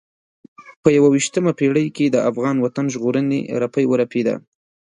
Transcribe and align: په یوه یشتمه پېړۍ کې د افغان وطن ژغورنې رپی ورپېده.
په 0.83 0.89
یوه 0.97 1.09
یشتمه 1.19 1.51
پېړۍ 1.59 1.87
کې 1.95 2.05
د 2.09 2.17
افغان 2.29 2.55
وطن 2.59 2.85
ژغورنې 2.93 3.39
رپی 3.61 3.85
ورپېده. 3.87 4.35